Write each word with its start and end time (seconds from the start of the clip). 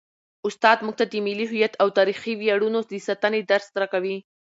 استاد 0.47 0.77
موږ 0.85 0.95
ته 0.99 1.05
د 1.07 1.13
ملي 1.25 1.45
هویت 1.51 1.73
او 1.81 1.87
تاریخي 1.97 2.33
ویاړونو 2.35 2.79
د 2.91 2.93
ساتنې 3.07 3.41
درس 3.51 3.67
راکوي. 3.81 4.17